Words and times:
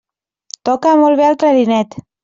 Toca 0.69 0.95
molt 1.03 1.23
bé 1.23 1.29
el 1.31 1.39
clarinet. 1.45 2.01